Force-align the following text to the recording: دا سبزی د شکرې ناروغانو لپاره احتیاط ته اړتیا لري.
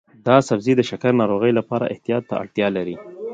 دا 0.27 0.35
سبزی 0.47 0.73
د 0.77 0.81
شکرې 0.89 1.17
ناروغانو 1.21 1.57
لپاره 1.59 1.89
احتیاط 1.93 2.23
ته 2.29 2.35
اړتیا 2.43 2.67
لري. 2.77 2.95